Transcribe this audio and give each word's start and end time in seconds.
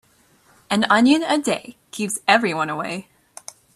An 0.71 0.83
onion 0.85 1.21
a 1.21 1.37
day 1.37 1.77
keeps 1.91 2.17
everyone 2.27 2.71
away. 2.71 3.07